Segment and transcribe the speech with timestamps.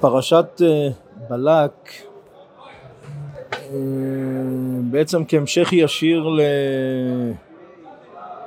[0.00, 0.88] פרשת אה,
[1.28, 1.72] בלק
[3.52, 3.58] אה,
[4.90, 6.28] בעצם כהמשך ישיר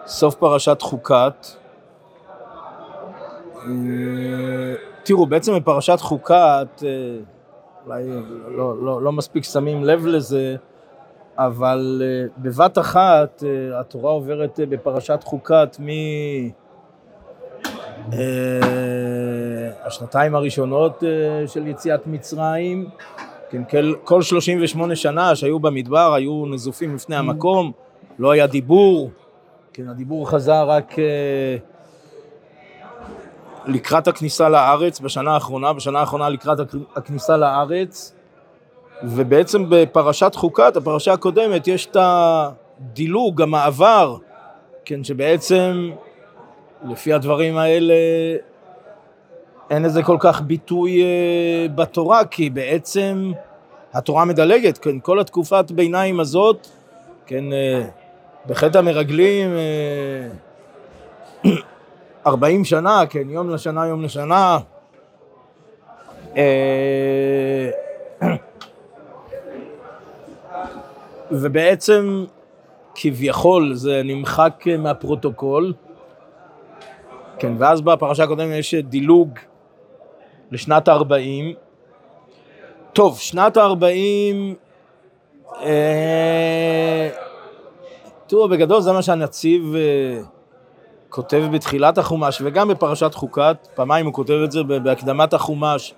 [0.05, 1.47] לסוף פרשת חוקת.
[3.55, 3.63] אה,
[5.03, 6.83] תראו, בעצם בפרשת חוקת,
[7.85, 8.03] אולי
[8.47, 10.55] לא, לא, לא מספיק שמים לב לזה,
[11.37, 12.01] אבל
[12.37, 13.43] בבת אחת
[13.79, 15.87] התורה עוברת בפרשת חוקת מ...
[19.85, 22.89] השנתיים הראשונות אה, של יציאת מצרים,
[23.49, 23.61] כן,
[24.03, 27.71] כל 38 שנה שהיו במדבר היו נזופים לפני המקום,
[28.19, 29.11] לא היה דיבור,
[29.73, 31.57] כן, הדיבור חזר רק אה,
[33.65, 36.57] לקראת הכניסה לארץ בשנה האחרונה, בשנה האחרונה לקראת
[36.95, 38.13] הכניסה לארץ,
[39.03, 44.17] ובעצם בפרשת חוקת, הפרשה הקודמת, יש את הדילוג, המעבר,
[44.85, 45.91] כן, שבעצם
[46.89, 47.93] לפי הדברים האלה
[49.69, 53.31] אין לזה כל כך ביטוי אה, בתורה, כי בעצם
[53.93, 56.67] התורה מדלגת, כן, כל התקופת ביניים הזאת,
[57.25, 57.83] כן, אה,
[58.47, 59.49] בחטא המרגלים,
[61.43, 61.51] אה,
[62.27, 64.57] 40 שנה, כן, יום לשנה, יום לשנה.
[66.37, 67.69] אה,
[71.31, 72.25] ובעצם
[72.95, 75.73] כביכול זה נמחק מהפרוטוקול,
[77.39, 79.29] כן, ואז בפרשה הקודמת יש דילוג
[80.51, 81.55] לשנת ה-40.
[82.93, 83.85] טוב, שנת ה-40,
[85.61, 87.09] אה,
[88.27, 90.21] תראו, בגדול זה מה שהנציב אה,
[91.09, 95.93] כותב בתחילת החומש וגם בפרשת חוקת, פעמיים הוא כותב את זה בהקדמת החומש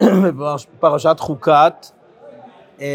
[0.38, 1.86] בפרשת חוקת.
[2.80, 2.86] אה,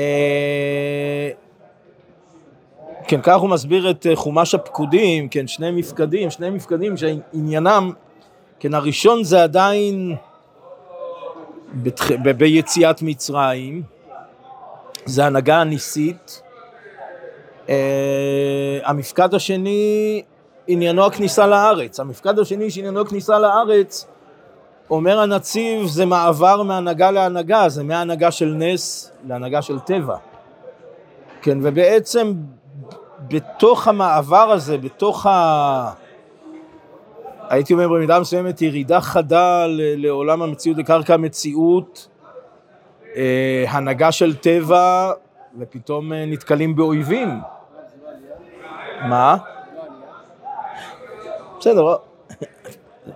[3.08, 7.92] כן, כך הוא מסביר את חומש הפקודים, כן, שני מפקדים, שני מפקדים שעניינם,
[8.60, 10.16] כן, הראשון זה עדיין
[11.74, 12.12] בתח...
[12.12, 12.32] ב...
[12.32, 13.84] ביציאת מצרים,
[15.06, 16.42] זה הנהגה הניסית.
[17.66, 17.70] Uh,
[18.84, 20.22] המפקד השני
[20.68, 22.00] עניינו הכניסה לארץ.
[22.00, 24.08] המפקד השני שעניינו הכניסה לארץ,
[24.90, 30.16] אומר הנציב, זה מעבר מהנהגה להנהגה, זה מהנהגה של נס להנהגה של טבע.
[31.42, 32.34] כן, ובעצם
[33.20, 35.92] בתוך המעבר הזה, בתוך ה...
[37.50, 39.66] הייתי אומר במידה מסוימת ירידה חדה
[39.98, 42.08] לעולם המציאות, לקרקע המציאות,
[43.16, 45.12] אה, הנהגה של טבע,
[45.60, 47.40] ופתאום אה, נתקלים באויבים.
[49.02, 49.38] מה?
[51.60, 51.96] בסדר,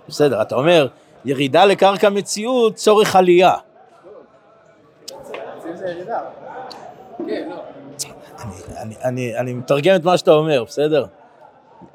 [0.08, 0.88] בסדר, אתה אומר,
[1.24, 3.54] ירידה לקרקע מציאות, צורך עלייה.
[9.36, 11.06] אני מתרגם את מה שאתה אומר, בסדר?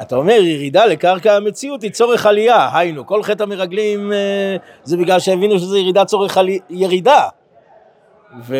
[0.01, 5.19] אתה אומר ירידה לקרקע המציאות היא צורך עלייה, היינו, כל חטא המרגלים אה, זה בגלל
[5.19, 6.59] שהבינו שזה ירידה צורך עלי...
[6.69, 7.27] ירידה.
[8.41, 8.55] ו...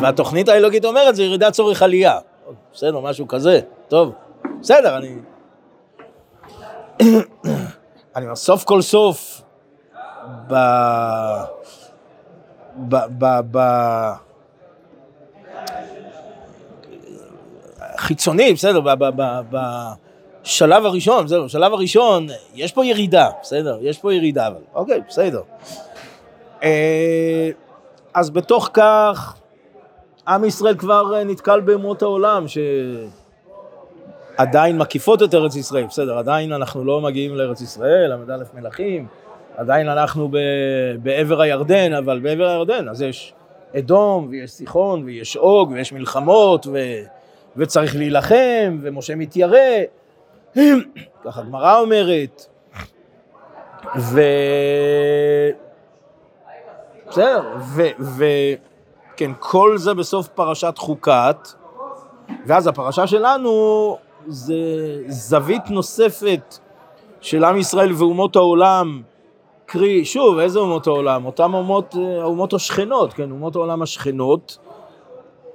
[0.00, 2.18] והתוכנית האלוגית אומרת זה ירידה צורך עלייה.
[2.72, 4.12] בסדר, משהו כזה, טוב,
[4.60, 5.16] בסדר, אני...
[8.16, 9.42] אני אומר, סוף כל סוף,
[10.48, 10.54] ב...
[12.76, 12.96] ב...
[13.18, 13.40] ב...
[13.50, 13.58] ב...
[17.96, 18.88] חיצוני, בסדר, ב...
[18.88, 19.04] ב...
[19.04, 19.40] ב...
[19.50, 19.58] ב...
[20.44, 25.40] שלב הראשון, בסדר, שלב הראשון, יש פה ירידה, בסדר, יש פה ירידה, אבל אוקיי, בסדר.
[26.62, 27.50] אה,
[28.14, 29.36] אז בתוך כך,
[30.28, 32.44] עם ישראל כבר אה, נתקל באומות העולם
[34.38, 39.06] שעדיין מקיפות את ארץ ישראל, בסדר, עדיין אנחנו לא מגיעים לארץ ישראל, ל"א מלכים,
[39.56, 40.36] עדיין אנחנו ב...
[41.02, 43.34] בעבר הירדן, אבל בעבר הירדן, אז יש
[43.78, 46.78] אדום, ויש סיחון, ויש אוג, ויש מלחמות, ו...
[47.56, 49.58] וצריך להילחם, ומשה מתיירא.
[51.24, 52.46] ככה הגמרא אומרת,
[53.98, 54.20] ו...
[57.08, 57.42] בסדר,
[57.98, 61.48] וכן, כל זה בסוף פרשת חוקת,
[62.46, 64.54] ואז הפרשה שלנו זה
[65.08, 66.58] זווית נוספת
[67.20, 69.02] של עם ישראל ואומות העולם,
[69.66, 71.24] קרי, שוב, איזה אומות העולם?
[71.24, 74.58] אותן אומות, האומות השכנות, כן, אומות העולם השכנות.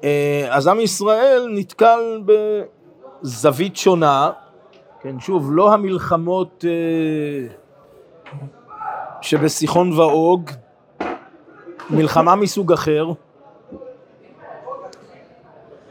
[0.03, 4.31] אה, אז עם ישראל נתקל בזווית שונה,
[5.01, 7.47] כן, שוב, לא המלחמות אה,
[9.21, 10.49] שבסיחון ואוג,
[11.89, 13.11] מלחמה מסוג אחר,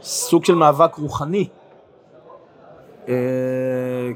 [0.03, 1.49] סוג של מאבק רוחני.
[3.09, 3.15] אה,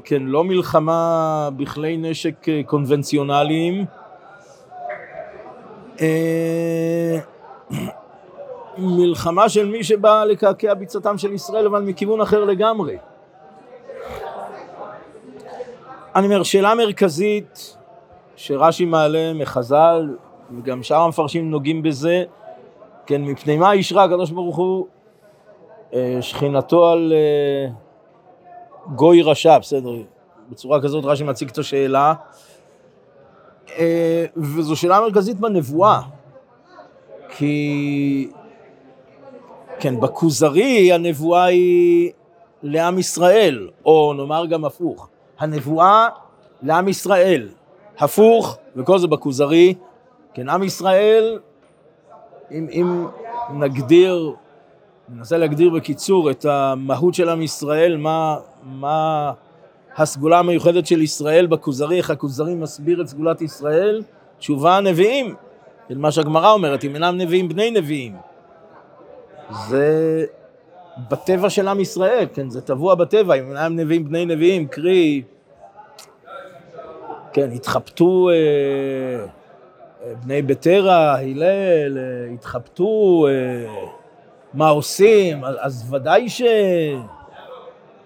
[0.03, 3.85] כן, לא מלחמה בכלי נשק קונבנציונליים.
[8.77, 12.97] מלחמה של מי שבא לקעקע ביצתם של ישראל, אבל מכיוון אחר לגמרי.
[16.15, 17.77] אני אומר, שאלה מרכזית
[18.35, 20.15] שרש"י מעלה מחז"ל
[20.57, 22.23] וגם שאר המפרשים נוגעים בזה,
[23.05, 24.87] כן, מפני מה אישרה הקדוש ברוך הוא
[25.93, 27.71] אה, שכינתו על אה,
[28.95, 29.91] גוי רשע, בסדר,
[30.49, 32.13] בצורה כזאת רש"י מציג את השאלה,
[33.77, 36.01] אה, וזו שאלה מרכזית בנבואה,
[37.37, 38.29] כי
[39.83, 42.11] כן, בכוזרי הנבואה היא
[42.63, 45.09] לעם ישראל, או נאמר גם הפוך,
[45.39, 46.07] הנבואה
[46.61, 47.47] לעם ישראל,
[47.99, 49.73] הפוך, וכל זה בכוזרי,
[50.33, 51.39] כן, עם ישראל,
[52.51, 53.05] אם, אם
[53.53, 54.35] נגדיר,
[55.09, 59.31] ננסה להגדיר בקיצור את המהות של עם ישראל, מה, מה
[59.97, 64.03] הסגולה המיוחדת של ישראל בכוזרי, איך הכוזרי מסביר את סגולת ישראל,
[64.39, 65.35] תשובה נביאים,
[65.87, 68.32] כן, מה שהגמרא אומרת, אם אינם נביאים בני נביאים.
[69.67, 70.25] זה
[71.09, 75.21] בטבע של עם ישראל, כן, זה טבוע בטבע, אם אינם נביאים בני נביאים, קרי,
[77.33, 78.35] כן, התחבטו אה,
[80.03, 83.85] אה, בני בטרה, הלל, אה, התחבטו, אה,
[84.53, 86.41] מה עושים, אז ודאי ש...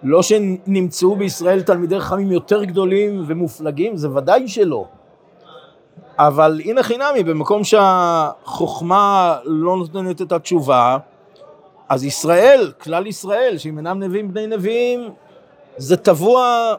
[0.03, 4.85] לא שנמצאו בישראל תלמידי חכמים יותר גדולים ומופלגים, זה ודאי שלא.
[6.17, 10.97] אבל הנה חינמי, במקום שהחוכמה לא נותנת את התשובה,
[11.89, 15.09] אז ישראל, כלל ישראל, שאם אינם נביאים בני נביאים,
[15.77, 16.73] זה טבוע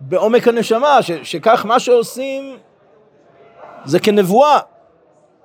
[0.00, 2.56] בעומק הנשמה, ש, שכך מה שעושים
[3.84, 4.58] זה כנבואה,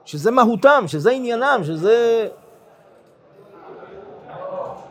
[0.06, 2.28] שזה מהותם, שזה עניינם, שזה...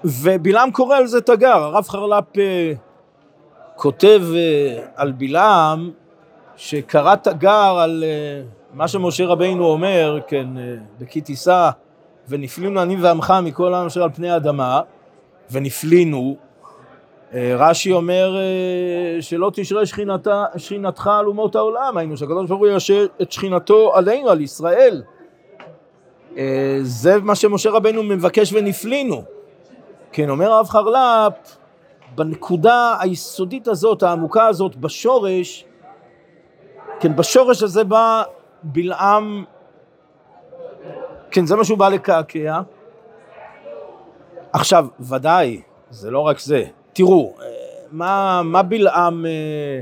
[0.04, 2.72] ובלעם קורא על זה תגר, הרב חרל"פ אה,
[3.76, 5.90] כותב אה, על בלעם
[6.56, 8.42] שקרא תגר על אה,
[8.72, 10.46] מה שמשה רבינו אומר, כן,
[10.98, 11.70] בכי תישא
[12.28, 14.80] ונפלינו אני ועמך מכל העם אשר על פני האדמה,
[15.50, 16.36] ונפלינו,
[17.34, 22.68] אה, רש"י אומר אה, שלא תשרה שכינתה, שכינתך על אומות העולם, היינו שהקדוש ברוך הוא
[22.68, 25.02] ישרה את שכינתו עלינו, על ישראל.
[26.36, 29.22] אה, זה מה שמשה רבנו מבקש ונפלינו.
[30.12, 31.56] כן, אומר הרב חרל"פ,
[32.14, 35.64] בנקודה היסודית הזאת, העמוקה הזאת, בשורש,
[37.00, 38.22] כן, בשורש הזה בא
[38.62, 39.44] בלעם
[41.36, 42.60] כן, זה מה שהוא בא לקעקע.
[44.52, 46.64] עכשיו, ודאי, זה לא רק זה.
[46.92, 47.46] תראו, אה,
[47.90, 49.26] מה, מה בלעם...
[49.26, 49.80] אה,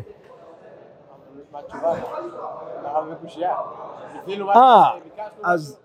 [4.56, 4.91] אה,
[5.43, 5.79] אז...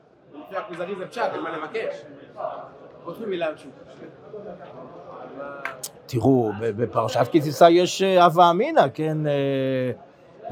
[6.05, 9.17] תראו, בפרשת כי תישא יש אה, הווה אמינא, כן?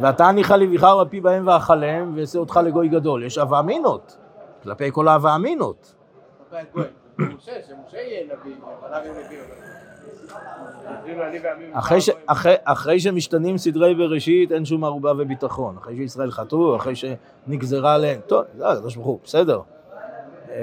[0.01, 3.23] ואתה לי ויחר על פי בהם ואכלם ואעשה אותך לגוי גדול.
[3.23, 4.17] יש הווה אמינות.
[4.67, 5.95] כלפי כל אהבה אמינות.
[12.63, 18.43] אחרי שמשתנים סדרי בראשית אין שום ערובה וביטחון, אחרי שישראל חטאו, אחרי שנגזרה עליהם, טוב,
[18.57, 19.61] זה הקדוש ברוך הוא, בסדר.
[20.49, 20.55] אה,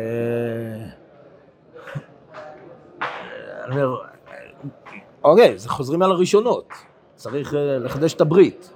[5.24, 6.72] אוקיי, זה חוזרים על הראשונות,
[7.14, 8.70] צריך אה, לחדש את הברית.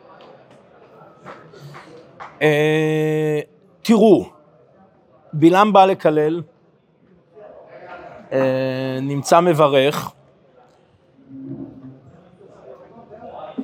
[2.42, 3.40] אה,
[3.82, 4.38] תראו,
[5.32, 6.42] בלעם בא לקלל,
[8.32, 10.12] אה, נמצא מברך.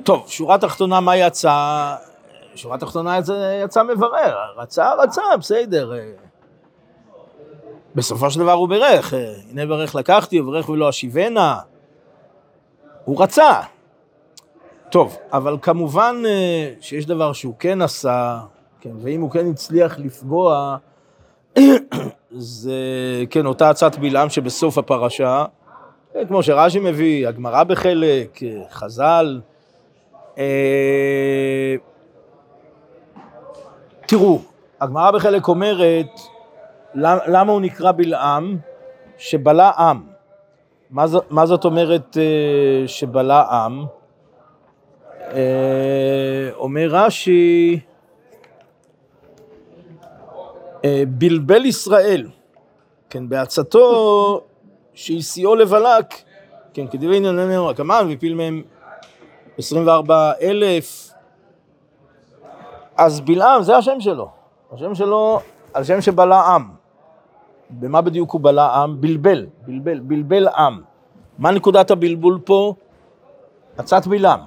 [0.03, 1.95] טוב, שורה תחתונה, מה יצא?
[2.55, 3.17] שורה תחתונה
[3.63, 5.91] יצא מברר, רצה, רצה, בסדר.
[7.95, 9.13] בסופו של דבר הוא בירך,
[9.49, 11.59] הנה ברך לקחתי, וברך ולא אשיבנה.
[13.05, 13.61] הוא רצה.
[14.89, 18.39] טוב, אבל כמובן אה, שיש דבר שהוא כן עשה,
[18.81, 20.77] כן, ואם הוא כן הצליח לפגוע,
[22.31, 22.73] זה,
[23.29, 25.45] כן, אותה עצת בלעם שבסוף הפרשה,
[26.27, 28.39] כמו שרש"י מביא, הגמרא בחלק,
[28.71, 29.41] חז"ל.
[30.37, 31.75] אה,
[34.05, 34.41] תראו,
[34.81, 36.19] הגמרא בחלק אומרת,
[36.95, 38.57] למה הוא נקרא בלעם?
[39.17, 40.01] שבלע עם.
[41.29, 43.85] מה, זאת, אומרת אה, שבלע עם?
[45.21, 47.94] אה, אומר רש"י, אה,
[51.07, 52.27] בלבל ישראל,
[53.09, 54.41] כן, בעצתו
[54.93, 56.13] שהסיעו לבלק,
[56.73, 58.63] כן, כדברי ענייננו הקמן והפיל מהם
[59.57, 61.11] 24 אלף,
[62.97, 64.29] אז בלעם זה השם שלו,
[64.71, 65.39] השם שלו,
[65.75, 66.69] השם שבלע עם.
[67.69, 69.01] במה בדיוק הוא בלע עם?
[69.01, 70.81] בלבל, בלבל, בלבל עם.
[71.37, 72.73] מה נקודת הבלבול פה?
[73.77, 74.39] עצת בלעם.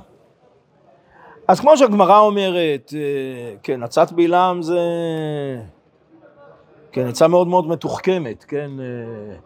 [1.48, 4.80] אז כמו שהגמרא אומרת, אה, כן, עצת בלעם זה
[6.92, 9.36] כן, עצה מאוד מאוד מתוחכמת, כן, אה,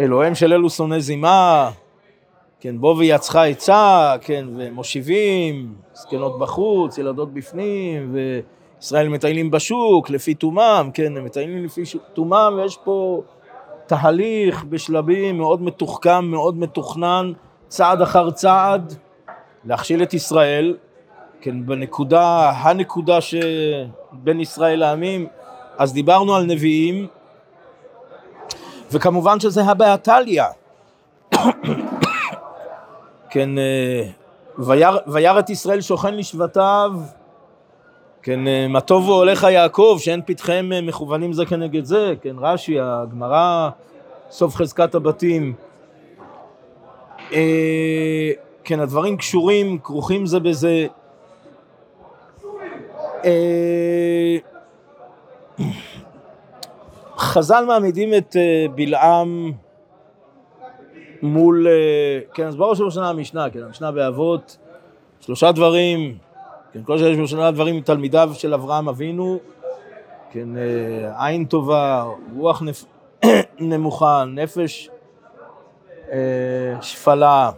[0.00, 1.70] אלוהים של אלו שונא זימה,
[2.60, 8.16] כן, בוא ויצחה עצה, כן, ומושיבים, זקנות בחוץ, ילדות בפנים,
[8.80, 13.22] ישראל מטיילים בשוק לפי תומם, כן, הם מטיילים לפי תומם, ויש פה
[13.86, 17.32] תהליך בשלבים מאוד מתוחכם, מאוד מתוכנן,
[17.68, 18.94] צעד אחר צעד,
[19.64, 20.76] להכשיל את ישראל,
[21.40, 25.26] כן, בנקודה, הנקודה שבין ישראל לעמים,
[25.78, 27.06] אז דיברנו על נביאים,
[28.92, 30.46] וכמובן שזה הבעתליה.
[33.30, 34.08] כן, אה,
[35.06, 36.92] וירא, את ישראל שוכן לשבטיו,
[38.22, 42.80] כן, אה, מה טובו הולך יעקב, שאין פתחיהם אה, מכוונים זה כנגד זה, כן, רש"י,
[42.80, 43.70] הגמרא,
[44.30, 45.54] סוף חזקת הבתים.
[48.64, 50.86] כן, הדברים קשורים, כרוכים זה בזה.
[57.24, 58.36] חז"ל מעמידים את
[58.74, 59.52] בלעם
[61.24, 64.56] מול, אה, כן, אז בראש ובראשונה המשנה, כן, המשנה באבות,
[65.20, 66.18] שלושה דברים,
[66.72, 69.38] כן, כל שיש בראשונה דברים מתלמידיו של אברהם אבינו,
[70.30, 72.04] כן, אה, עין טובה,
[72.36, 72.84] רוח נפ...
[73.60, 74.90] נמוכה, נפש
[76.12, 77.50] אה, שפלה,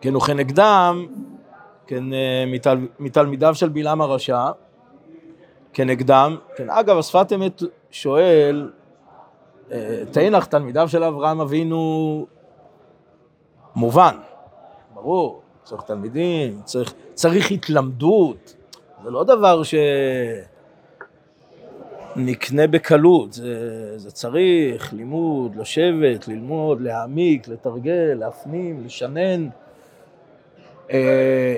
[0.00, 1.06] כן, וכנגדם,
[1.86, 2.04] כן,
[2.46, 2.78] מתל...
[2.98, 4.46] מתלמידיו של בלעם הרשע,
[5.72, 7.62] כנגדם, כן, אגב, השפת אמת
[7.94, 8.70] שואל,
[10.10, 12.26] תנח תלמידיו של אברהם אבינו
[13.76, 14.16] מובן,
[14.94, 18.56] ברור, צריך תלמידים, צריך, צריך התלמדות,
[19.04, 19.62] זה לא דבר
[22.14, 29.48] שנקנה בקלות, זה, זה צריך לימוד, לשבת, ללמוד, להעמיק, לתרגל, להפנים, לשנן.
[30.90, 31.56] אה,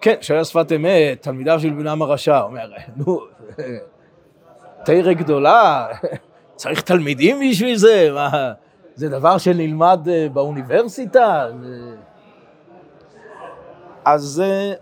[0.00, 3.20] כן, שהיה שפת אמת, תלמידיו של בנם הרשע, אומר, נו,
[4.86, 5.86] תרא גדולה,
[6.56, 8.10] צריך תלמידים בשביל זה?
[8.14, 8.52] מה,
[8.94, 11.46] זה דבר שנלמד אה, באוניברסיטה?
[14.04, 14.72] אז אה,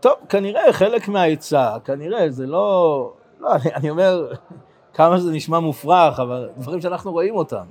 [0.00, 3.12] טוב, כנראה חלק מהעצה, כנראה, זה לא...
[3.40, 4.32] לא, אני, אני אומר,
[4.94, 7.64] כמה שזה נשמע מופרך, אבל דברים שאנחנו רואים אותם.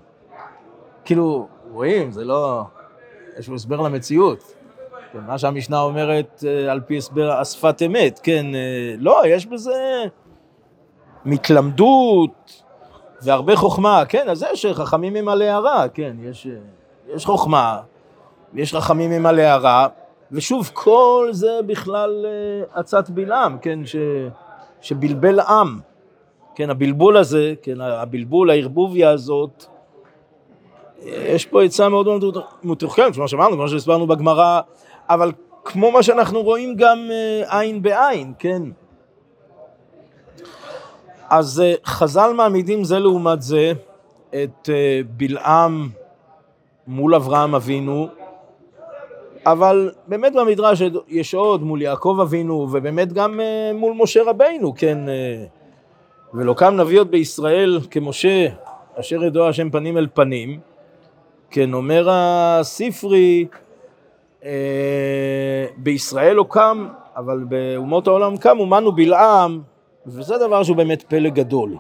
[1.06, 2.64] כאילו, רואים, זה לא...
[3.40, 4.54] יש הסבר למציאות.
[5.14, 8.46] כן, מה שהמשנה אומרת אה, על פי הסבר השפת אמת, כן,
[8.98, 10.06] לא, יש בזה
[11.26, 12.64] מתלמדות,
[13.22, 16.48] והרבה חוכמה, כן, אז יש חכמים עם הערה, כן, יש,
[17.16, 17.80] יש חוכמה,
[18.54, 19.88] יש חכמים עם הערה,
[20.32, 23.96] ושוב, כל זה בכלל אה, עצת בלעם, כן, ש,
[24.82, 25.80] שבלבל עם,
[26.56, 29.66] כן, הבלבול הזה, כן, הבלבול, הערבוביה הזאת,
[31.04, 34.62] יש פה עצה מאוד מאוד מתוחכמת, כמו שאמרנו, כמו שהסברנו בגמרא,
[35.10, 35.32] אבל
[35.66, 38.62] כמו מה שאנחנו רואים גם אה, עין בעין, כן,
[41.30, 43.74] אז אה, חז"ל מעמידים זה לעומת זה
[44.30, 45.90] את אה, בלעם
[46.88, 48.08] מול אברהם אבינו,
[49.46, 54.98] אבל באמת במדרש יש עוד מול יעקב אבינו, ובאמת גם אה, מול משה רבינו, כן,
[56.34, 58.48] ולא קם נביאות בישראל כמשה,
[59.00, 60.60] אשר ידוע השם פנים אל פנים,
[61.52, 63.48] כן, אומר הספרי,
[65.78, 69.62] בישראל לא קם, אבל באומות העולם קם, אומנו בלעם,
[70.08, 71.78] וזה דבר שהוא באמת פלא גדול.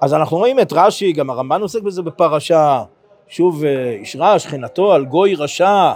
[0.00, 2.82] אז אנחנו רואים את רש"י, גם הרמב"ן עוסק בזה בפרשה,
[3.28, 5.92] שוב אה, אישרה שכנתו על גוי רשע.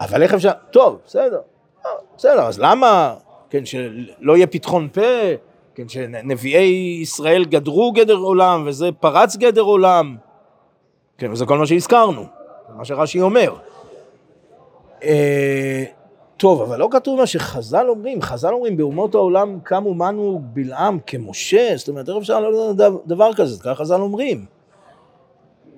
[0.00, 1.40] אבל איך אפשר, טוב, בסדר,
[1.86, 3.14] אה, בסדר, אז למה,
[3.50, 5.00] כן, שלא יהיה פתחון פה,
[5.74, 10.16] כן, שנביאי ישראל גדרו גדר עולם וזה פרץ גדר עולם,
[11.18, 12.24] כן, וזה כל מה שהזכרנו,
[12.76, 13.54] מה שרש"י אומר.
[16.38, 21.72] טוב, אבל לא כתוב מה שחז"ל אומרים, חז"ל אומרים באומות העולם קמו מנו בלעם כמשה,
[21.76, 24.44] זאת אומרת, איך אפשר לדעת דבר כזה, ככה חז"ל אומרים.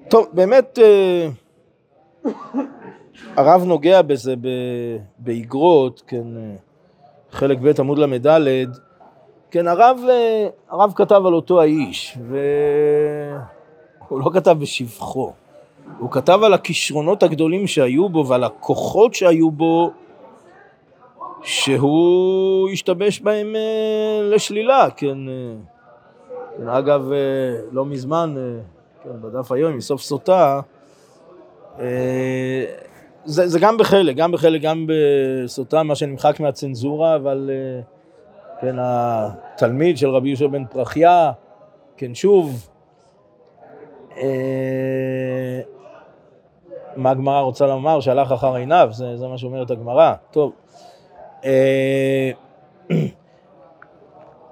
[0.09, 1.29] טוב, באמת, אה,
[3.37, 4.35] הרב נוגע בזה
[5.19, 6.55] באגרות, כן, אה,
[7.31, 8.69] חלק ב' עמוד ל"ד,
[9.50, 12.19] כן, הרב, אה, הרב כתב על אותו האיש,
[14.09, 15.33] והוא לא כתב בשבחו,
[15.99, 19.90] הוא כתב על הכישרונות הגדולים שהיו בו ועל הכוחות שהיו בו
[21.42, 25.54] שהוא השתבש בהם אה, לשלילה, כן, אה,
[26.56, 27.18] כן אגב, אה,
[27.73, 28.35] לא מזמן,
[29.04, 30.61] כן, בדף היום, מסוף סוטה,
[33.25, 37.50] זה, זה גם בחלק, גם בחלק, גם בסוטה, מה שנמחק מהצנזורה, אבל
[38.61, 41.32] כן, התלמיד של רבי יהושע בן פרחיה,
[41.97, 42.68] כן, שוב,
[46.97, 48.00] מה הגמרא רוצה לומר?
[48.00, 50.14] שהלך אחר עיניו, זה, זה מה שאומרת הגמרא.
[50.30, 50.52] טוב,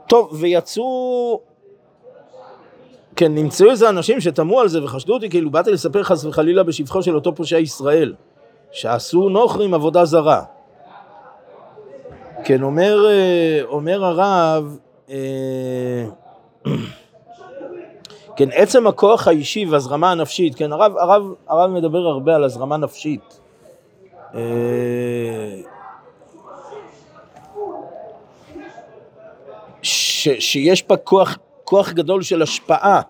[0.09, 1.41] טוב, ויצאו,
[3.17, 7.03] כן, נמצאו איזה אנשים שתמו על זה וחשדו אותי כאילו באתי לספר חס וחלילה בשבחו
[7.03, 8.15] של אותו פושע ישראל,
[8.73, 10.43] שעשו נוכרים עבודה זרה.
[12.45, 14.79] כן, אומר, אה, אומר הרב,
[15.11, 16.05] אה,
[18.37, 23.41] כן, עצם הכוח האישי והזרמה הנפשית, כן, הרב, הרב, הרב מדבר הרבה על הזרמה נפשית.
[24.35, 24.41] אה,
[30.19, 33.01] ש, שיש בה כוח, כוח גדול של השפעה.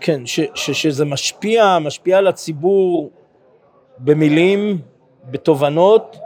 [0.00, 3.10] כן, ש, ש, שזה משפיע, משפיע על הציבור
[3.98, 4.78] במילים,
[5.30, 6.16] בתובנות,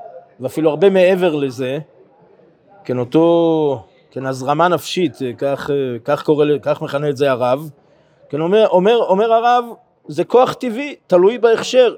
[0.41, 1.79] ואפילו הרבה מעבר לזה.
[2.85, 5.71] כן, אותו, כן, הזרמה נפשית, כך,
[6.05, 7.71] כך קורא, כך מכנה את זה הרב.
[8.29, 9.65] כן, אומר, אומר, אומר הרב,
[10.09, 11.95] זה כוח טבעי, תלוי בהכשר.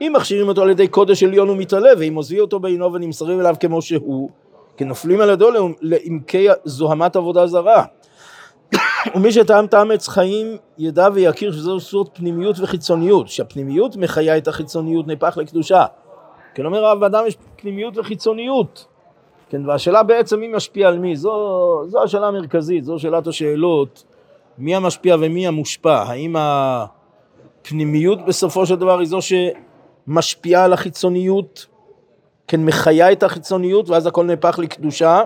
[0.00, 3.54] אם מכשירים אותו על ידי קודש עליון הוא מתעלה, ואם עוזבי אותו בעינו ונמסרים אליו
[3.60, 4.30] כמו שהוא,
[4.76, 5.50] כן נופלים על ידו
[5.80, 7.84] לעמקי זוהמת עבודה זרה.
[9.14, 15.06] ומי שטעם טעם עץ חיים ידע ויכיר שזו סוג פנימיות וחיצוניות, שהפנימיות מחיה את החיצוניות
[15.06, 15.84] נהפך לקדושה.
[16.54, 18.86] כן אומר הרב, באדם יש פנימיות וחיצוניות.
[19.50, 24.04] כן, והשאלה בעצם מי משפיע על מי, זו, זו השאלה המרכזית, זו שאלת השאלות,
[24.58, 29.18] מי המשפיע ומי המושפע, האם הפנימיות בסופו של דבר היא זו
[30.08, 31.66] שמשפיעה על החיצוניות,
[32.46, 35.22] כן, מחיה את החיצוניות ואז הכל נהפך לקדושה,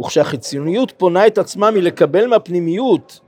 [0.00, 3.20] וכשהחיצוניות פונה את עצמה מלקבל מהפנימיות,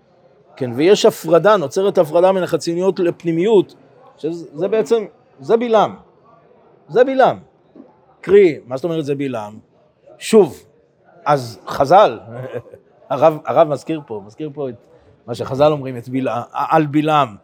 [0.56, 3.74] כן, ויש הפרדה, נוצרת הפרדה בין החיצוניות לפנימיות,
[4.18, 5.04] שזה בעצם,
[5.40, 5.96] זה בלעם,
[6.88, 7.38] זה בלעם.
[8.20, 9.58] קרי, מה זאת אומרת זה בלעם?
[10.18, 10.64] שוב,
[11.24, 12.18] אז חז"ל,
[13.10, 14.86] הרב, הרב מזכיר פה, מזכיר פה את
[15.26, 17.36] מה שחז"ל אומרים את בלעם, על בלעם.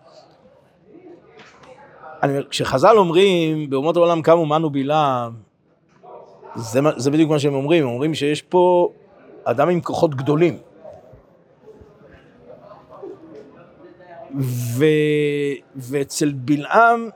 [2.50, 5.32] כשחז"ל אומרים, באומות העולם קמו מנו בלעם,
[6.54, 8.90] זה, זה בדיוק מה שהם אומרים, הם אומרים שיש פה
[9.44, 10.58] אדם עם כוחות גדולים.
[14.40, 14.84] ו...
[15.76, 17.08] ואצל בלעם,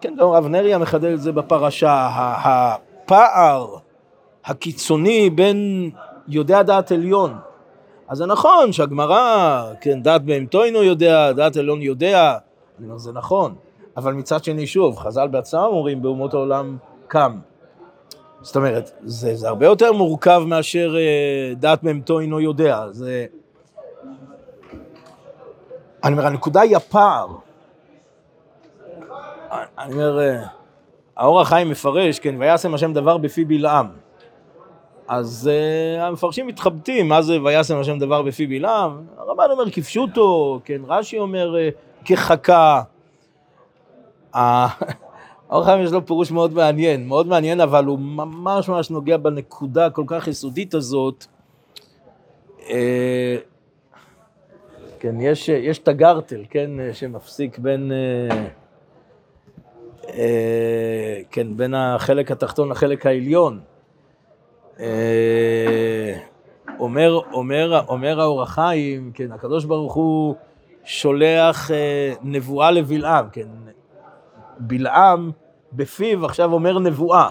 [0.00, 2.08] כן, גם רב נריה מחדד את זה בפרשה,
[2.44, 3.66] הפער
[4.44, 5.90] הקיצוני בין
[6.28, 7.34] יודע דעת עליון.
[8.08, 12.38] אז זה נכון שהגמרא, כן, דעת בהמתו אינו יודע, דעת עליון יודע,
[12.96, 13.54] זה נכון,
[13.96, 16.76] אבל מצד שני, שוב, חז"ל בעצמם אומרים, באומות העולם
[17.08, 17.38] קם.
[18.42, 22.84] זאת אומרת, זה, זה הרבה יותר מורכב מאשר אה, דעת בהמתו אינו יודע.
[22.90, 23.26] זה...
[26.04, 27.28] אני אומר, הנקודה היא הפער.
[29.78, 30.42] אני אומר, אה,
[31.16, 33.86] האור החיים מפרש, כן, וישם השם דבר בפי בלעם.
[35.08, 39.04] אז uh, המפרשים מתחבטים, מה זה וישם השם דבר בפי בלעם?
[39.18, 42.82] הרמב"ן אומר כפשוטו, כן, רש"י אומר uh, כחכה.
[44.34, 49.86] האור החיים יש לו פירוש מאוד מעניין, מאוד מעניין, אבל הוא ממש ממש נוגע בנקודה
[49.86, 51.26] הכל כך יסודית הזאת.
[52.70, 53.36] אה,
[55.00, 58.46] כן, יש, יש את הגרטל, כן, שמפסיק בין, אה,
[60.08, 63.60] אה, כן, בין החלק התחתון לחלק העליון.
[66.78, 70.34] אומר, אומר, אומר האור החיים, כן, הקדוש ברוך הוא
[70.84, 71.70] שולח
[72.22, 73.46] נבואה לבלעם, כן,
[74.66, 75.30] בלעם
[75.72, 77.28] בפיו עכשיו אומר נבואה,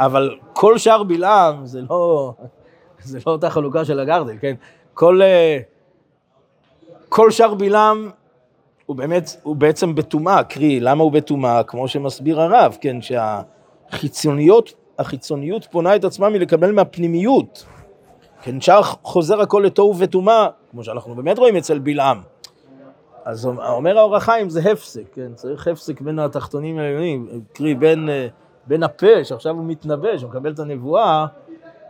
[0.00, 2.32] אבל כל שאר בלעם זה לא,
[3.00, 4.54] זה לא אותה חלוקה של הגרדל, כן?
[4.94, 5.58] כל, אה,
[7.08, 8.10] כל שאר בלעם
[8.86, 11.62] הוא באמת, הוא בעצם בטומאה, קרי, למה הוא בטומאה?
[11.62, 17.66] כמו שמסביר הרב, כן, שהחיצוניות, החיצוניות פונה את עצמה מלקבל מהפנימיות.
[18.42, 22.33] כן, שאר חוזר הכל לתוהו וטומאה, כמו שאנחנו באמת רואים אצל בלעם.
[23.24, 25.34] אז אומר האור החיים זה הפסק, כן?
[25.34, 28.26] צריך הפסק בין התחתונים העליונים, קרי בין, אה,
[28.66, 31.26] בין הפה, שעכשיו הוא מתנבא, שמקבל את הנבואה,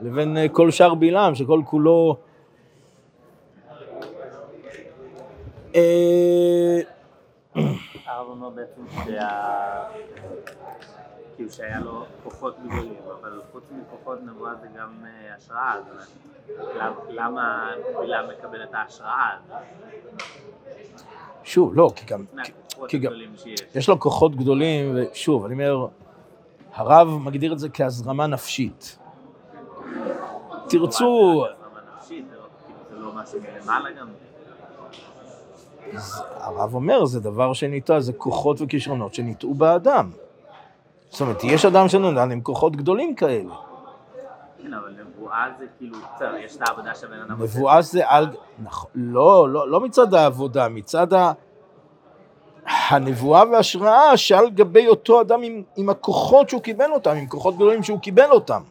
[0.01, 2.17] לבין אה, כל שאר בלעם, שכל כולו...
[5.75, 6.81] אה.
[11.45, 14.91] כאילו שהיה לו כוחות גדולים, אבל חוץ מכוחות נבואה זה גם
[15.37, 15.77] השראה,
[17.09, 19.57] למה בלעם מקבל את ההשראה הזאת?
[21.45, 22.25] שוב, לא, כי גם,
[22.89, 23.13] כי גם
[23.75, 25.87] יש לו כוחות גדולים, ושוב, אני אומר,
[26.75, 28.99] הרב מגדיר את זה כהזרמה נפשית.
[30.69, 31.45] תרצו...
[36.35, 40.11] הרב אומר, זה דבר שניטע, זה כוחות וכישרונות שניטעו באדם.
[41.15, 43.55] זאת אומרת, יש אדם שנולד עם כוחות גדולים כאלה.
[44.63, 47.59] כן, אבל נבואה זה כאילו, בסדר, יש את העבודה שהבן אדם עושה.
[47.59, 48.27] נבואה זה על...
[48.63, 51.33] נכון, לא, לא, לא מצד העבודה, מצד ה...
[52.67, 57.83] הנבואה וההשראה שעל גבי אותו אדם עם, עם הכוחות שהוא קיבל אותם, עם כוחות גדולים
[57.83, 58.63] שהוא קיבל אותם.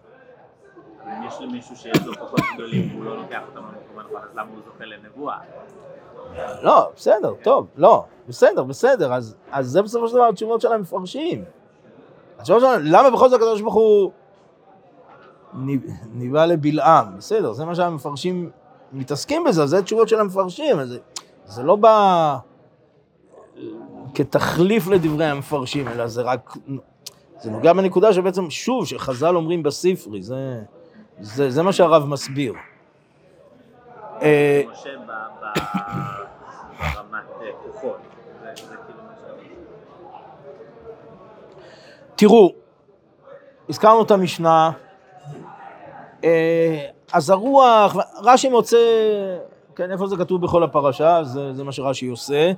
[1.05, 4.21] אם יש יש לי מישהו שיש לו כוחות גדולים והוא לא לוקח אותם למקום הנכון,
[4.21, 5.37] אז למה הוא זוכה לנבואה?
[6.61, 11.43] לא, בסדר, טוב, לא, בסדר, בסדר, אז, אז זה בסופו של דבר התשובות של המפרשים.
[12.43, 14.11] התשובות שלנו, למה בכל זאת הקדוש ברוך הוא
[16.13, 17.17] ניבא לבלעם?
[17.17, 18.49] בסדר, זה מה שהמפרשים
[18.93, 20.99] מתעסקים בזה, זה תשובות של המפרשים, זה,
[21.45, 22.37] זה לא בא
[24.15, 26.57] כתחליף לדברי המפרשים, אלא זה רק,
[27.39, 30.61] זה נוגע בנקודה שבעצם, שוב, שחז"ל אומרים בספרי, זה,
[31.19, 32.53] זה, זה מה שהרב מסביר.
[34.21, 34.89] אה, משה
[36.79, 37.97] ברמת אה, כוחות,
[38.41, 39.13] זה כאילו מה
[42.23, 42.51] תראו,
[43.69, 44.71] הזכרנו את המשנה,
[46.23, 48.77] אה, אז הרוח, רש"י מוצא,
[49.75, 52.51] כן, איפה זה כתוב בכל הפרשה, זה, זה מה שרש"י עושה.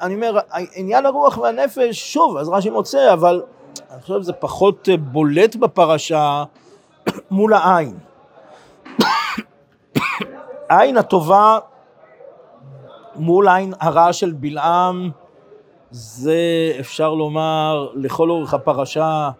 [0.00, 0.38] אני אומר,
[0.74, 3.42] עניין הרוח והנפש, שוב, אז רש"י מוצא, אבל
[3.90, 6.44] אני חושב שזה פחות בולט בפרשה
[7.30, 7.98] מול העין.
[10.70, 11.58] העין הטובה
[13.14, 15.10] מול העין הרע של בלעם,
[15.96, 19.30] זה אפשר לומר לכל אורך הפרשה,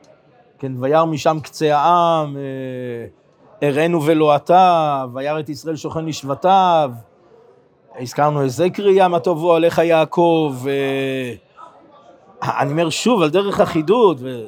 [0.59, 6.91] כן, וירא משם קצה העם, אה, אראנו ולא אתה, וירא את ישראל שוכן לשבטיו,
[7.99, 11.33] הזכרנו איזה קריאה מה טובו עליך יעקב, אה,
[12.61, 14.45] אני אומר שוב, על דרך החידוד, ו...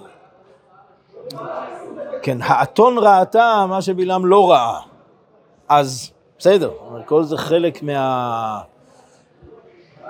[2.23, 4.81] כן, האתון ראתה מה שבלעם לא ראה,
[5.69, 6.71] אז בסדר,
[7.07, 8.61] כל זה חלק מה...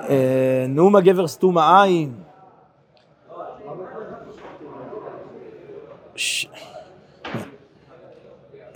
[0.08, 2.12] אה, נאום הגבר סתום העין.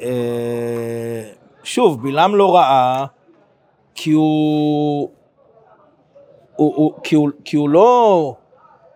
[0.00, 1.22] אה,
[1.64, 3.06] שוב, בלעם לא ראה
[3.94, 5.08] כי הוא...
[6.56, 8.34] הוא, הוא, כי, הוא, כי הוא לא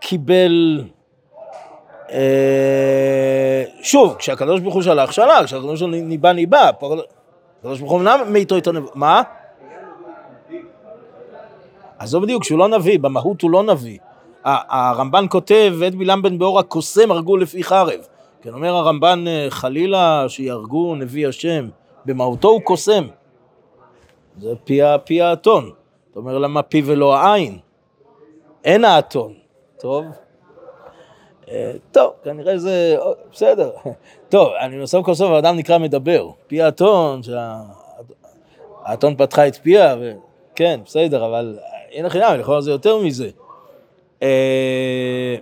[0.00, 0.84] קיבל...
[2.10, 6.70] אה, שוב, כשהקדוש ברוך הוא שלח, שלח, כשהקדוש ברוך הוא ניבא, ניבא.
[7.58, 8.90] הקדוש ברוך הוא אמנם מאיתו איתו נבוא.
[8.94, 9.22] מה?
[11.98, 13.98] עזוב בדיוק, שהוא לא נביא, במהות הוא לא נביא.
[14.44, 18.00] הרמב"ן כותב, את בלעם בן באור הקוסם הרגו לפי חרב.
[18.42, 21.68] כן, אומר הרמב"ן, אה, חלילה שיהרגו נביא השם,
[22.04, 23.06] במהותו הוא קוסם.
[24.40, 25.70] זה פי, פי האתון.
[26.10, 27.58] אתה אומר, למה פי ולא העין?
[28.64, 29.34] אין האתון.
[29.80, 30.04] טוב.
[31.50, 32.96] אה, טוב, כנראה זה,
[33.32, 33.70] בסדר.
[34.28, 36.30] טוב, אני בסוף כל סוף האדם נקרא מדבר.
[36.46, 41.58] פי האתון, שהאתון פתחה את פיה, וכן, בסדר, אבל
[41.96, 43.30] אין לך עניין, לכאורה זה יותר מזה.
[44.22, 45.36] אה,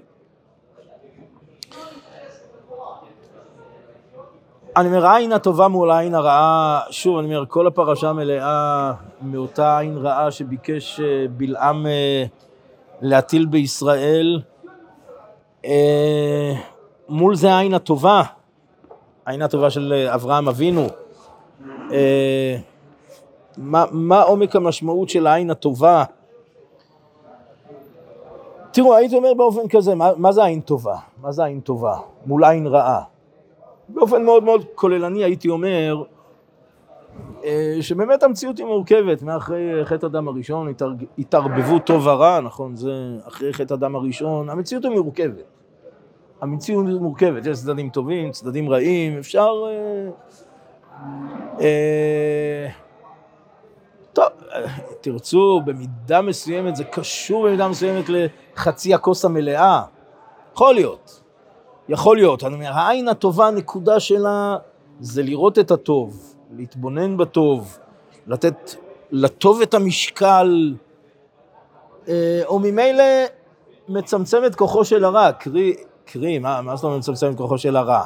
[4.76, 9.96] אני אומר, העין הטובה מול העין הרעה, שוב, אני אומר, כל הפרשה מלאה מאותה עין
[9.96, 12.24] רעה שביקש אה, בלעם אה,
[13.00, 14.40] להטיל בישראל.
[17.08, 18.22] מול זה העין הטובה,
[19.26, 20.86] העין הטובה של אברהם אבינו.
[23.58, 26.04] מה, מה עומק המשמעות של העין הטובה?
[28.74, 30.96] תראו, הייתי אומר באופן כזה, מה, מה זה עין טובה?
[31.22, 31.96] מה זה עין טובה?
[32.26, 33.02] מול עין רעה.
[33.88, 36.02] באופן מאוד מאוד כוללני הייתי אומר,
[37.44, 40.72] אה, שבאמת המציאות היא מורכבת, מאחרי חטא הדם הראשון,
[41.18, 42.92] התערבבות טוב ורע, נכון, זה
[43.28, 45.44] אחרי חטא הדם הראשון, המציאות היא מורכבת.
[46.40, 49.52] המציאות היא מורכבת, יש צדדים טובים, צדדים רעים, אפשר...
[49.66, 50.10] אה,
[51.60, 52.83] אה,
[54.14, 54.26] טוב,
[55.00, 59.82] תרצו, במידה מסוימת, זה קשור במידה מסוימת לחצי הכוס המלאה.
[60.52, 61.20] יכול להיות.
[61.88, 62.44] יכול להיות.
[62.44, 64.56] אני אומר, העין הטובה, הנקודה שלה
[65.00, 67.78] זה לראות את הטוב, להתבונן בטוב,
[68.26, 68.74] לתת
[69.10, 70.74] לטוב את המשקל,
[72.08, 73.04] אה, או ממילא
[73.88, 75.32] מצמצם את כוחו של הרע.
[75.32, 75.74] קרי,
[76.04, 78.04] קרי, מה, מה זאת אומרת מצמצם את כוחו של הרע?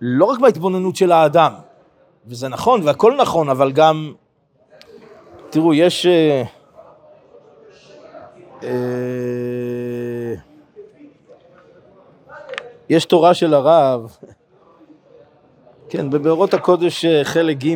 [0.00, 1.52] לא רק בהתבוננות של האדם,
[2.26, 4.12] וזה נכון, והכל נכון, אבל גם
[5.50, 6.06] תראו, יש...
[6.06, 6.42] אה,
[8.62, 10.34] אה,
[12.88, 14.16] יש תורה של הרב,
[15.88, 17.74] כן, בבארות הקודש אה, חלק ג',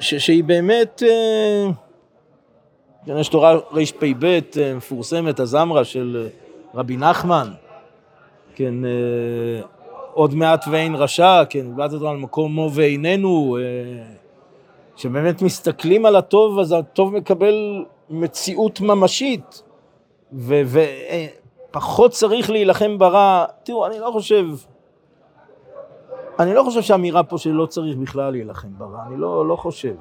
[0.00, 1.02] שהיא באמת,
[3.06, 4.40] כן, יש תורה רפ"ב
[4.76, 6.28] מפורסמת, הזמרה של
[6.74, 7.48] רבי נחמן,
[8.54, 8.74] כן,
[10.12, 13.62] עוד מעט ואין רשע, כן, דיברת על מקומו ואיננו, אה,
[14.96, 19.62] שבאמת מסתכלים על הטוב, אז הטוב מקבל מציאות ממשית,
[20.32, 23.44] ופחות צריך להילחם ברע.
[23.62, 24.46] תראו, אני לא חושב,
[26.38, 29.94] אני לא חושב שהאמירה פה שלא צריך בכלל להילחם ברע, אני לא, לא חושב.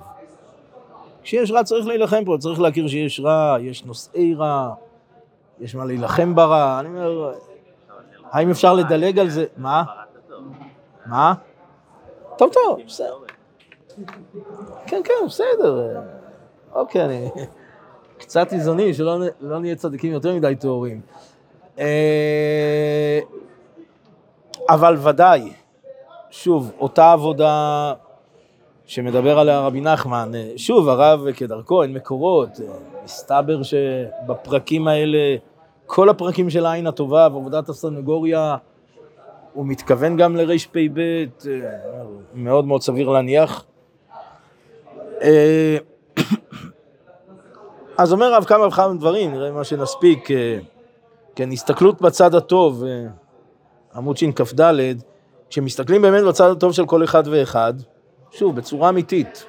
[1.24, 4.74] כשיש רע צריך להילחם פה, צריך להכיר שיש רע, יש נושאי רע,
[5.60, 7.34] יש מה להילחם ברע, אני אומר...
[8.31, 9.45] האם אפשר לדלג על זה?
[9.57, 9.81] מה?
[9.81, 10.43] הפרת הטוב.
[11.05, 11.33] מה?
[12.37, 13.17] טוב, טוב, בסדר.
[14.87, 16.01] כן, כן, בסדר.
[16.73, 17.29] אוקיי, אני...
[18.19, 21.01] קצת איזונים, שלא לא נהיה צדיקים יותר מדי טהורים.
[21.79, 23.19] אה,
[24.69, 25.53] אבל ודאי,
[26.29, 27.93] שוב, אותה עבודה
[28.85, 32.65] שמדבר עליה רבי נחמן, אה, שוב, הרב כדרכו, אין מקורות, אה,
[33.03, 35.35] מסתבר שבפרקים האלה,
[35.91, 38.56] כל הפרקים של העין הטובה ועבודת הסנגוריה,
[39.54, 41.23] הוא מתכוון גם לרפ"ב, אה,
[42.34, 43.65] מאוד מאוד סביר להניח.
[45.21, 45.78] אה,
[47.97, 50.32] אז אומר הרב כמה וכמה דברים, נראה מה שנספיק.
[50.32, 50.60] אה,
[51.36, 52.84] כן, הסתכלות בצד הטוב,
[53.95, 54.73] עמוד שכ"ד,
[55.49, 57.73] כשמסתכלים באמת בצד הטוב של כל אחד ואחד,
[58.32, 59.45] שוב, בצורה אמיתית,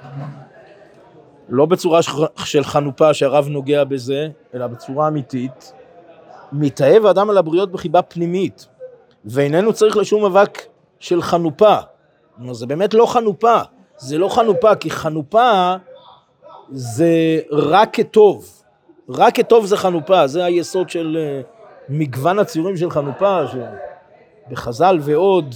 [1.48, 2.00] לא בצורה
[2.36, 5.72] של חנופה שהרב נוגע בזה, אלא בצורה אמיתית,
[6.52, 8.66] מתאהב האדם על הבריות בחיבה פנימית,
[9.24, 10.66] ואיננו צריך לשום אבק
[10.98, 11.76] של חנופה.
[12.36, 13.60] כלומר, זה באמת לא חנופה,
[13.96, 15.74] זה לא חנופה, כי חנופה
[16.70, 18.62] זה רק כטוב.
[19.08, 21.40] רק כטוב זה חנופה, זה היסוד של אה,
[21.88, 23.40] מגוון הציורים של חנופה,
[24.48, 25.54] שבחז"ל ועוד,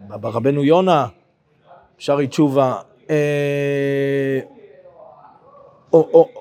[0.00, 1.06] ברבנו יונה,
[1.98, 2.74] שרי תשובה.
[3.10, 4.40] אה,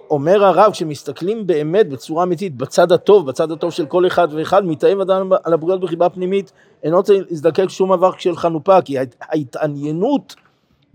[0.10, 5.00] אומר הרב, כשמסתכלים באמת בצורה אמיתית, בצד הטוב, בצד הטוב של כל אחד ואחד, מתאהב
[5.00, 6.52] אדם על הבריות בחיבה פנימית,
[6.84, 10.36] אינו רוצה להזדקק שום אבק של חנופה, כי ההת- ההתעניינות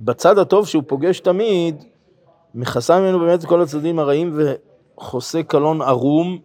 [0.01, 1.85] בצד הטוב שהוא פוגש תמיד,
[2.55, 4.39] מכסה ממנו באמת את כל הצדדים הרעים
[4.97, 6.39] וחוסה קלון ערום.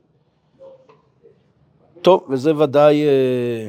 [2.01, 3.05] טוב, וזה ודאי...
[3.05, 3.67] אה,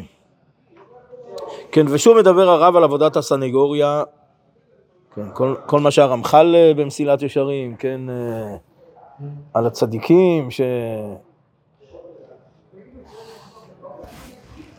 [1.73, 4.03] כן, ושוב מדבר הרב על עבודת הסנגוריה,
[5.17, 8.57] כן, כל, כל מה שהרמח"ל אה, במסילת ישרים, כן, אה,
[9.55, 10.61] על הצדיקים, ש...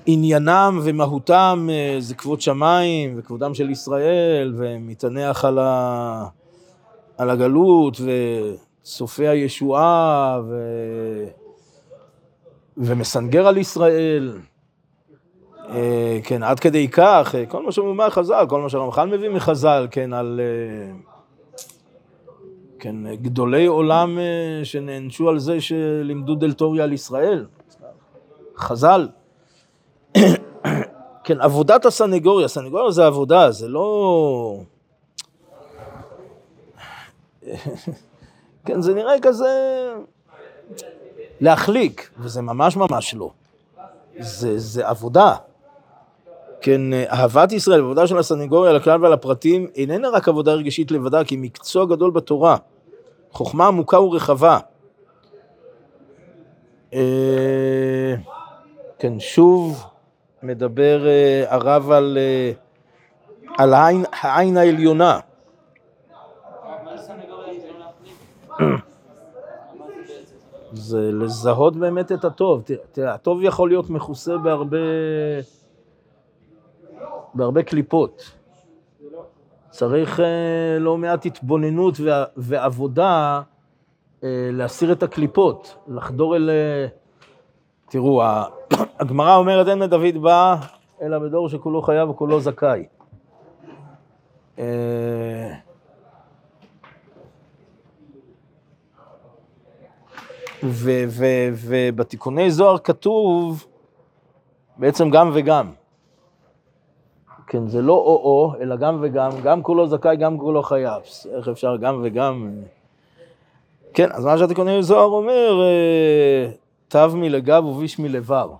[0.06, 6.28] עניינם ומהותם אה, זה כבוד שמיים וכבודם של ישראל, ומתענח על, ה...
[7.18, 10.56] על הגלות וצופה הישועה ו...
[12.78, 14.38] ומסנגר על ישראל.
[15.70, 19.88] אה, כן, עד כדי כך, אה, כל מה שאומרים מהחז"ל, כל מה שהרמח"ל מביא מחז"ל,
[19.92, 20.42] כן, על...
[20.44, 20.94] אה,
[22.80, 24.18] כן, גדולי עולם
[24.64, 27.46] שנענשו על זה שלימדו דלתוריה על ישראל.
[28.58, 29.08] חז"ל.
[31.24, 34.60] כן, עבודת הסנגוריה, סנגוריה זה עבודה, זה לא...
[38.66, 39.48] כן, זה נראה כזה
[41.42, 43.32] להחליק, וזה ממש ממש לא.
[44.20, 45.36] זה, זה עבודה.
[46.62, 51.24] כן, אהבת ישראל, עבודה של הסנגוריה על הכלל ועל הפרטים, איננה רק עבודה רגשית לבדה,
[51.24, 52.58] כי מקצוע גדול בתורה.
[53.32, 54.60] חוכמה עמוקה ורחבה.
[56.94, 58.16] אה,
[59.00, 59.84] כן, שוב
[60.44, 62.52] מדבר אה, הרב על, אה,
[63.58, 65.20] על העין, העין העליונה.
[70.74, 72.64] זה לזהות באמת את הטוב.
[72.92, 74.78] תראה, הטוב יכול להיות מכוסה בהרבה,
[77.38, 78.32] בהרבה קליפות.
[79.70, 83.42] צריך אה, לא מעט התבוננות וע- ועבודה
[84.24, 86.50] אה, להסיר את הקליפות, לחדור אל...
[86.50, 86.88] אה,
[87.90, 88.22] תראו,
[89.00, 90.56] הגמרא אומרת, אין לדוד בא
[91.02, 92.86] אלא בדור שכולו חייב וכולו זכאי.
[100.64, 103.68] ובתיקוני זוהר כתוב
[104.78, 105.72] בעצם גם וגם.
[107.48, 111.02] כן, זה לא או-או, אלא גם וגם, גם כולו זכאי, גם כולו חייב.
[111.36, 112.52] איך אפשר גם וגם?
[113.94, 116.52] כן, אז מה שהתיקוני זוהר אומר, אה,
[116.88, 118.54] תו מלגב וביש מלבר.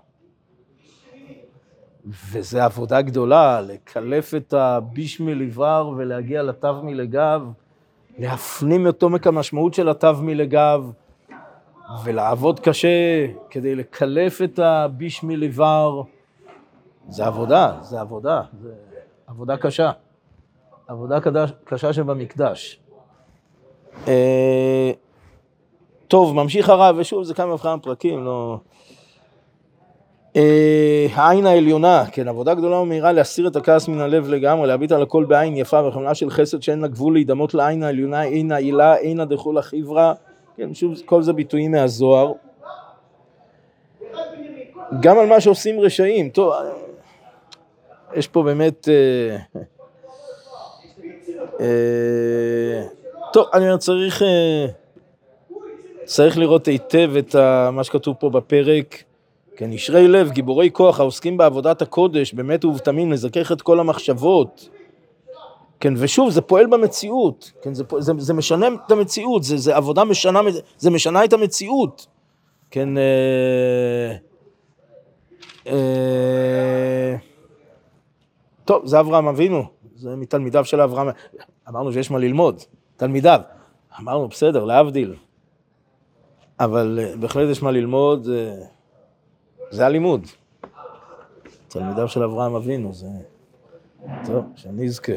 [2.32, 7.42] וזו עבודה גדולה, לקלף את הביש מלבר ולהגיע לתו מלגב,
[8.18, 10.90] להפנים את עומק המשמעות של התו מלגב,
[12.04, 16.02] ולעבוד קשה כדי לקלף את הביש מלבר.
[17.08, 18.70] זה עבודה, זה עבודה, זה
[19.26, 19.90] עבודה קשה.
[20.88, 22.80] עבודה קדש, קשה שבמקדש.
[24.08, 24.90] אה,
[26.08, 28.58] טוב, ממשיך הרב, ושוב, זה כמה וכמה פרקים, לא...
[30.36, 35.02] אה, העין העליונה, כן, עבודה גדולה ומהירה להסיר את הכעס מן הלב לגמרי, להביט על
[35.02, 39.20] הכל בעין יפה וחמלה של חסד שאין לה גבול להידמות לעין העליונה, אין העילה, אין
[39.20, 40.12] הדחול החברה,
[40.56, 42.32] כן, שוב, כל זה ביטויים מהזוהר.
[45.00, 46.52] גם על מה שעושים רשעים, טוב,
[48.16, 48.88] יש פה באמת...
[48.88, 49.60] אה,
[51.60, 52.86] אה,
[53.32, 54.66] טוב, אני אומר, צריך, אה,
[56.04, 57.34] צריך לראות היטב את
[57.72, 59.02] מה שכתוב פה בפרק,
[59.56, 64.68] כן, ישרי לב, גיבורי כוח, העוסקים בעבודת הקודש, באמת ובתמים, לזכך את כל המחשבות.
[65.80, 70.04] כן, ושוב, זה פועל במציאות, כן, זה, זה, זה משנה את המציאות, זה, זה עבודה
[70.04, 70.40] משנה,
[70.78, 72.06] זה משנה את המציאות.
[72.70, 74.16] כן, אה,
[75.66, 77.16] אה,
[78.68, 79.64] טוב, זה אברהם אבינו,
[79.96, 81.08] זה מתלמידיו של אברהם,
[81.68, 82.60] אמרנו שיש מה ללמוד,
[82.96, 83.40] תלמידיו.
[84.00, 85.14] אמרנו, בסדר, להבדיל.
[86.60, 88.54] אבל אה, בהחלט יש מה ללמוד, אה,
[89.70, 90.26] זה הלימוד.
[91.68, 93.06] תלמידיו של אברהם אבינו, זה...
[94.26, 95.12] טוב, שנזכה.